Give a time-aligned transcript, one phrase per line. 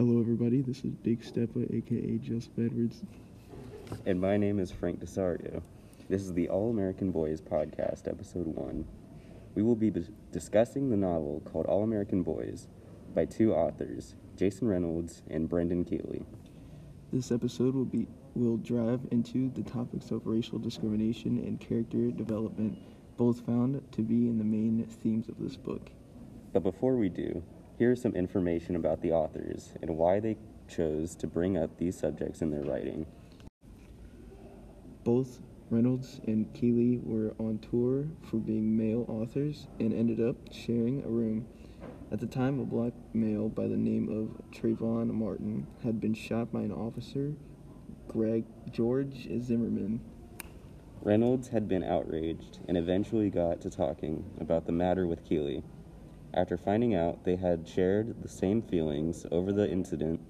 [0.00, 0.62] Hello, everybody.
[0.62, 3.02] This is Big Steppa, aka Joseph Edwards.
[4.06, 5.60] And my name is Frank Desario.
[6.08, 8.86] This is the All American Boys podcast, episode one.
[9.54, 9.92] We will be
[10.32, 12.66] discussing the novel called All American Boys
[13.14, 16.24] by two authors, Jason Reynolds and Brendan Kiely.
[17.12, 22.78] This episode will be will drive into the topics of racial discrimination and character development,
[23.18, 25.90] both found to be in the main themes of this book.
[26.54, 27.42] But before we do,
[27.80, 30.36] here is some information about the authors and why they
[30.68, 33.06] chose to bring up these subjects in their writing.
[35.02, 35.40] Both
[35.70, 41.08] Reynolds and Kiely were on tour for being male authors and ended up sharing a
[41.08, 41.46] room.
[42.12, 46.52] At the time, a black male by the name of Trayvon Martin had been shot
[46.52, 47.32] by an officer,
[48.08, 50.02] Greg George Zimmerman.
[51.00, 55.62] Reynolds had been outraged and eventually got to talking about the matter with Kiely.
[56.32, 60.20] After finding out they had shared the same feelings over the incident,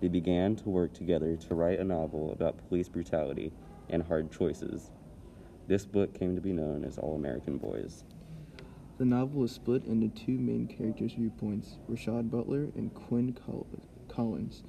[0.00, 3.52] they began to work together to write a novel about police brutality
[3.90, 4.90] and hard choices.
[5.66, 8.04] This book came to be known as All American Boys.
[8.96, 13.36] The novel is split into two main characters' viewpoints Rashad Butler and Quinn
[14.08, 14.62] Collins.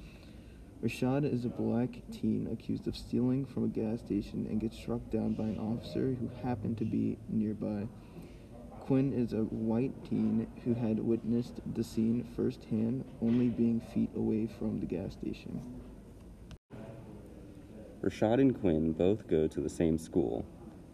[0.82, 5.10] Rashad is a black teen accused of stealing from a gas station and gets struck
[5.10, 7.88] down by an officer who happened to be nearby.
[8.86, 14.46] Quinn is a white teen who had witnessed the scene firsthand, only being feet away
[14.46, 15.60] from the gas station.
[18.00, 20.46] Rashad and Quinn both go to the same school.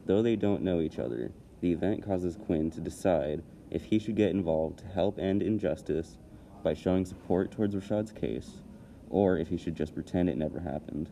[0.07, 4.17] Though they don't know each other, the event causes Quinn to decide if he should
[4.17, 6.17] get involved to help end injustice
[6.63, 8.63] by showing support towards Rashad's case,
[9.11, 11.11] or if he should just pretend it never happened.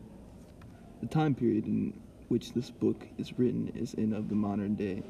[0.99, 1.93] The time period in
[2.29, 5.03] which this book is written is in of the modern day.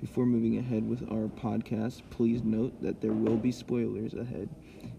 [0.00, 4.48] Before moving ahead with our podcast, please note that there will be spoilers ahead,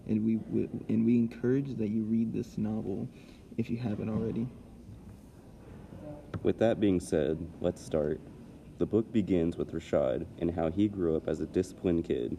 [0.08, 0.40] and we
[0.88, 3.08] and we encourage that you read this novel
[3.56, 4.48] if you haven't already.
[6.42, 8.20] With that being said, let's start.
[8.78, 12.36] The book begins with Rashad and how he grew up as a disciplined kid.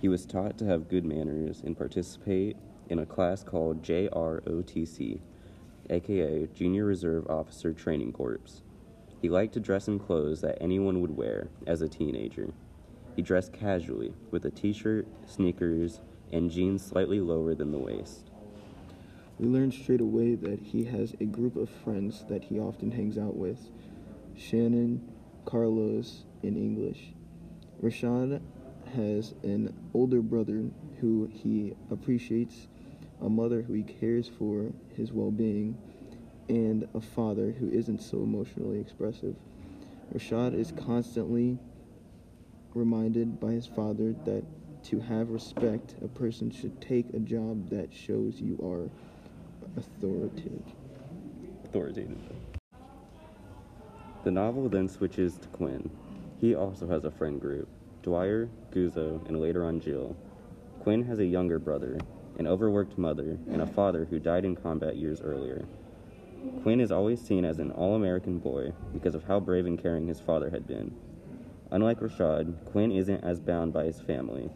[0.00, 2.56] He was taught to have good manners and participate
[2.90, 5.20] in a class called JROTC,
[5.88, 8.62] aka Junior Reserve Officer Training Corps.
[9.20, 12.50] He liked to dress in clothes that anyone would wear as a teenager.
[13.16, 16.00] He dressed casually, with a t shirt, sneakers,
[16.32, 18.30] and jeans slightly lower than the waist.
[19.38, 23.18] We learn straight away that he has a group of friends that he often hangs
[23.18, 23.70] out with
[24.36, 25.12] Shannon,
[25.44, 27.12] Carlos, and English.
[27.82, 28.40] Rashad
[28.94, 32.68] has an older brother who he appreciates,
[33.20, 35.76] a mother who he cares for his well being,
[36.48, 39.36] and a father who isn't so emotionally expressive.
[40.14, 41.58] Rashad is constantly
[42.74, 44.44] reminded by his father that
[44.84, 48.88] to have respect, a person should take a job that shows you are
[49.76, 50.62] authoritative.
[51.64, 52.18] Authoritative.
[54.24, 55.90] The novel then switches to Quinn.
[56.40, 57.68] He also has a friend group
[58.02, 60.16] Dwyer, Guzzo, and later on Jill.
[60.80, 61.98] Quinn has a younger brother,
[62.38, 65.66] an overworked mother, and a father who died in combat years earlier.
[66.62, 70.06] Quinn is always seen as an all American boy because of how brave and caring
[70.06, 70.94] his father had been.
[71.70, 74.50] Unlike Rashad, Quinn isn't as bound by his family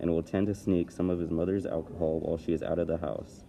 [0.00, 2.86] and will tend to sneak some of his mother's alcohol while she is out of
[2.86, 3.44] the house.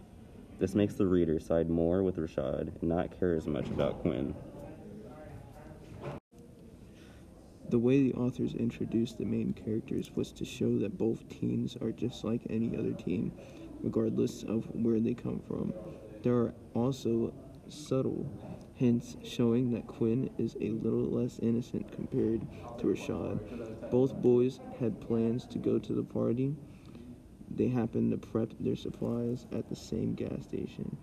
[0.60, 4.36] This makes the reader side more with Rashad and not care as much about Quinn.
[7.70, 11.92] The way the authors introduced the main characters was to show that both teens are
[11.92, 13.32] just like any other teen,
[13.84, 15.74] regardless of where they come from.
[16.24, 17.32] There are also
[17.72, 18.30] subtle
[18.76, 22.42] hints showing that Quinn is a little less innocent compared
[22.78, 23.92] to Rashad.
[23.92, 26.56] Both boys had plans to go to the party.
[27.52, 30.98] They happened to prep their supplies at the same gas station.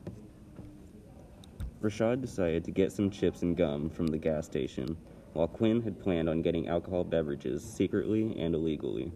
[1.83, 4.97] Rashad decided to get some chips and gum from the gas station,
[5.35, 9.13] while Quinn had planned on getting alcohol beverages secretly and illegally.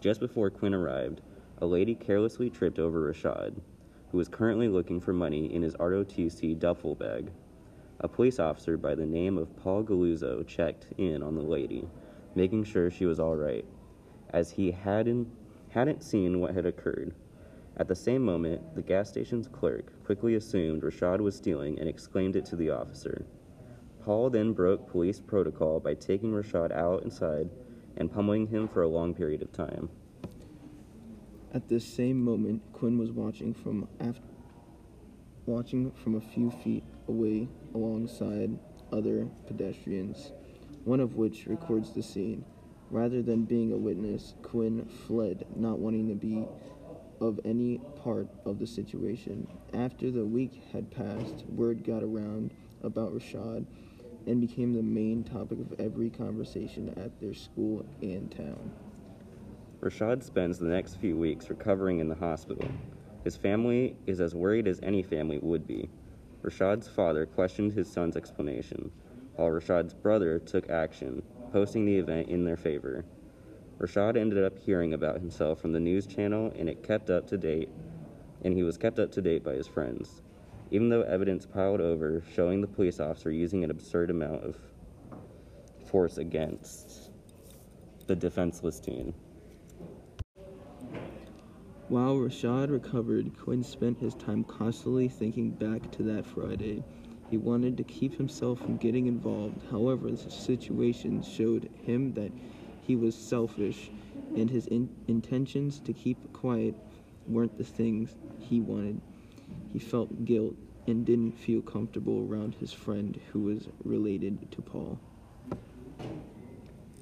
[0.00, 1.22] Just before Quinn arrived,
[1.56, 3.60] a lady carelessly tripped over Rashad,
[4.10, 7.30] who was currently looking for money in his ROTC duffel bag.
[8.00, 11.88] A police officer by the name of Paul Galluzzo checked in on the lady,
[12.34, 13.64] making sure she was all right,
[14.30, 15.28] as he hadn't,
[15.70, 17.14] hadn't seen what had occurred.
[17.76, 22.36] At the same moment, the gas station's clerk quickly assumed Rashad was stealing and exclaimed
[22.36, 23.24] it to the officer.
[24.04, 27.50] Paul then broke police protocol by taking Rashad out inside
[27.96, 29.90] and pummeling him for a long period of time.
[31.54, 34.20] At this same moment, Quinn was watching from after,
[35.46, 38.58] watching from a few feet away alongside
[38.92, 40.30] other pedestrians,
[40.84, 42.44] one of which records the scene.
[42.90, 46.46] Rather than being a witness, Quinn fled, not wanting to be
[47.20, 49.46] of any part of the situation.
[49.72, 52.52] After the week had passed, word got around
[52.82, 53.64] about Rashad
[54.26, 58.87] and became the main topic of every conversation at their school and town.
[59.80, 62.68] Rashad spends the next few weeks recovering in the hospital.
[63.22, 65.88] His family is as worried as any family would be.
[66.42, 68.90] Rashad's father questioned his son's explanation,
[69.36, 71.22] while Rashad's brother took action,
[71.52, 73.04] posting the event in their favor.
[73.78, 77.38] Rashad ended up hearing about himself from the news channel and it kept up to
[77.38, 77.68] date
[78.42, 80.22] and he was kept up to date by his friends.
[80.72, 84.56] Even though evidence piled over showing the police officer using an absurd amount of
[85.88, 87.10] force against
[88.08, 89.14] the defenseless teen.
[91.88, 96.84] While Rashad recovered, Quinn spent his time constantly thinking back to that Friday.
[97.30, 99.62] He wanted to keep himself from getting involved.
[99.70, 102.30] However, the situation showed him that
[102.82, 103.90] he was selfish
[104.36, 106.74] and his in- intentions to keep quiet
[107.26, 109.00] weren't the things he wanted.
[109.72, 110.56] He felt guilt
[110.86, 115.00] and didn't feel comfortable around his friend who was related to Paul.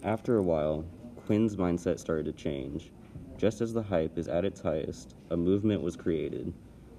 [0.05, 0.85] After a while,
[1.25, 2.93] Quinn's mindset started to change.
[3.38, 6.55] Just as the hype is at its highest, a movement was created.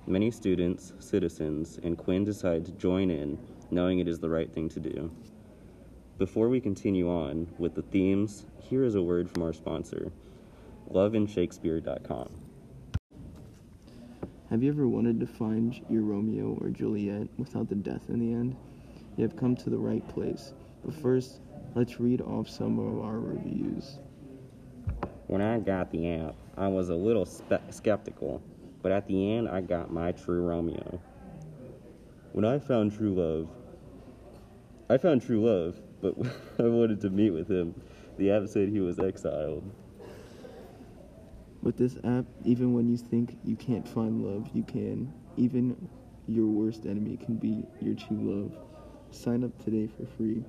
[0.05, 3.39] Many students, citizens, and Quinn decide to join in,
[3.71, 5.11] knowing it is the right thing to do.
[6.19, 10.11] Before we continue on with the themes, here is a word from our sponsor,
[10.91, 12.29] loveinshakespeare.com.
[14.49, 18.33] Have you ever wanted to find your Romeo or Juliet without the death in the
[18.33, 18.55] end?
[19.17, 20.53] You have come to the right place.
[20.85, 21.41] But first,
[21.75, 23.99] let's read off some of our reviews.
[25.27, 28.41] When I got the app, I was a little spe- skeptical,
[28.81, 31.01] but at the end, I got my true Romeo.
[32.31, 33.49] When I found true love,
[34.89, 36.15] I found true love, but
[36.59, 37.75] I wanted to meet with him.
[38.17, 39.69] The app said he was exiled.
[41.61, 45.13] With this app, even when you think you can't find love, you can.
[45.35, 45.89] Even
[46.25, 48.57] your worst enemy can be your true love.
[49.11, 50.45] Sign up today for free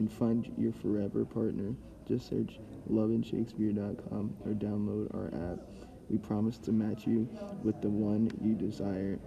[0.00, 1.74] and find your forever partner.
[2.08, 2.58] Just search
[2.90, 5.60] loveinshakespeare.com or download our app.
[6.08, 7.28] We promise to match you
[7.62, 9.20] with the one you desire.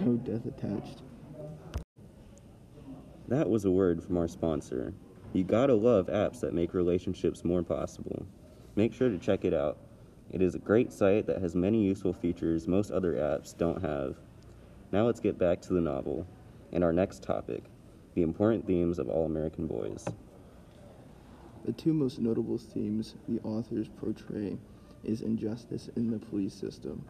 [0.00, 1.02] No death attached.
[3.28, 4.92] That was a word from our sponsor.
[5.32, 8.26] You gotta love apps that make relationships more possible.
[8.74, 9.78] Make sure to check it out.
[10.32, 14.16] It is a great site that has many useful features most other apps don't have.
[14.90, 16.26] Now let's get back to the novel
[16.72, 17.64] and our next topic
[18.14, 20.06] the important themes of All American Boys.
[21.64, 24.56] The two most notable themes the authors portray
[25.04, 27.04] is injustice in the police system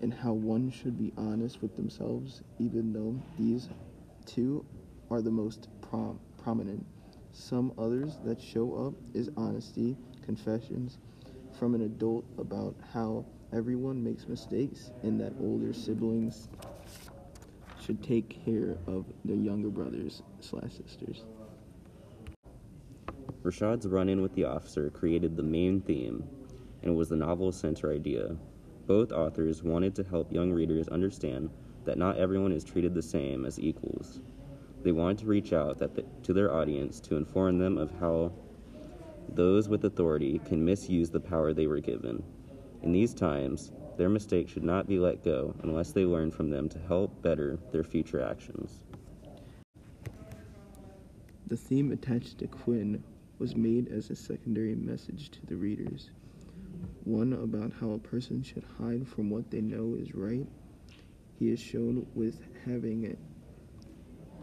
[0.00, 3.68] and how one should be honest with themselves even though these
[4.26, 4.64] two
[5.10, 6.84] are the most prom- prominent.
[7.32, 10.98] Some others that show up is honesty, confessions
[11.58, 16.48] from an adult about how everyone makes mistakes and that older siblings
[17.80, 21.24] should take care of their younger brothers slash sisters.
[23.42, 26.24] Rashad's run in with the officer created the main theme
[26.82, 28.36] and was the novel's center idea.
[28.86, 31.50] Both authors wanted to help young readers understand
[31.84, 34.20] that not everyone is treated the same as equals.
[34.82, 38.32] They wanted to reach out the, to their audience to inform them of how
[39.28, 42.22] those with authority can misuse the power they were given.
[42.82, 46.70] In these times, their mistakes should not be let go unless they learn from them
[46.70, 48.82] to help better their future actions.
[51.48, 53.04] The theme attached to Quinn
[53.38, 56.12] was made as a secondary message to the readers.
[57.04, 60.46] One about how a person should hide from what they know is right.
[61.38, 63.18] He is shown with having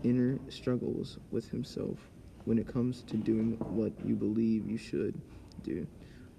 [0.04, 1.98] inner struggles with himself
[2.46, 5.20] when it comes to doing what you believe you should
[5.64, 5.88] do.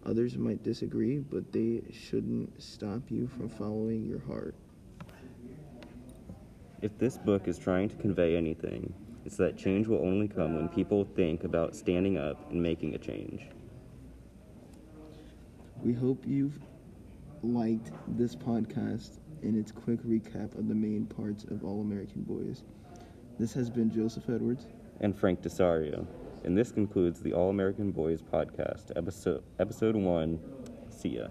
[0.07, 4.55] Others might disagree, but they shouldn't stop you from following your heart.
[6.81, 10.69] If this book is trying to convey anything, it's that change will only come when
[10.69, 13.49] people think about standing up and making a change.
[15.83, 16.59] We hope you've
[17.43, 22.63] liked this podcast and its quick recap of the main parts of All American Boys.
[23.39, 24.67] This has been Joseph Edwards
[25.01, 26.07] and Frank Desario.
[26.45, 30.41] And this concludes the All American Boys podcast, episode episode one.
[30.91, 31.29] See ya.